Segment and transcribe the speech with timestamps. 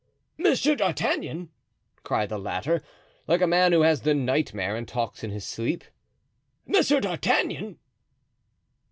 [0.39, 1.51] "Monsieur d'Artagnan!"
[2.01, 2.81] cried the latter,
[3.27, 5.83] like a man who has the nightmare and talks in his sleep,
[6.65, 7.77] "Monsieur d'Artagnan!"